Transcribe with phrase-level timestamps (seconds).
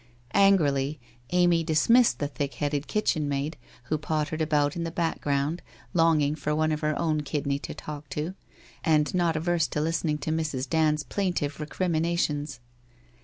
[0.31, 0.97] An grily
[1.29, 5.61] Amy dismissed the thick headed kitchen maid who pottered about in the background
[5.93, 8.33] longing for one of her own kidney to talk to,
[8.83, 10.67] and not averse to listening to Mrs.
[10.67, 12.59] Dand's plaintive recriminations.